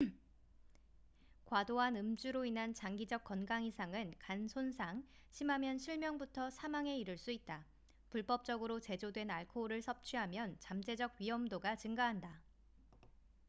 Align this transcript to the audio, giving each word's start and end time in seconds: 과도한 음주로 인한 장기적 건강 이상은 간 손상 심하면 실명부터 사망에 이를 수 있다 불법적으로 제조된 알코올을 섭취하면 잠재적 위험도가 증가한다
과도한 1.45 1.95
음주로 1.95 2.43
인한 2.43 2.73
장기적 2.73 3.23
건강 3.23 3.63
이상은 3.63 4.15
간 4.17 4.47
손상 4.47 5.05
심하면 5.29 5.77
실명부터 5.77 6.49
사망에 6.49 6.97
이를 6.97 7.19
수 7.19 7.31
있다 7.31 7.63
불법적으로 8.09 8.79
제조된 8.79 9.29
알코올을 9.29 9.83
섭취하면 9.83 10.55
잠재적 10.57 11.17
위험도가 11.19 11.75
증가한다 11.75 12.41